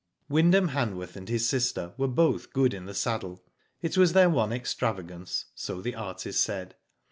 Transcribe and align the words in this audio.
Wyndham 0.29 0.69
Hanworth 0.69 1.15
and 1.15 1.29
his 1.29 1.47
sister 1.47 1.93
were 1.95 2.07
both 2.07 2.53
good 2.53 2.73
in 2.73 2.87
the 2.87 2.93
saddle. 2.95 3.43
It 3.83 3.97
was 3.99 4.13
their 4.13 4.31
one 4.31 4.51
extravagance, 4.51 5.45
so 5.53 5.79
the 5.79 5.93
artist 5.93 6.41
said. 6.41 6.73